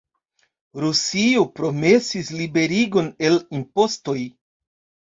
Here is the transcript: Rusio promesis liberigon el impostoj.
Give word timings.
Rusio 0.83 1.43
promesis 1.59 2.33
liberigon 2.41 3.13
el 3.31 3.41
impostoj. 3.63 4.21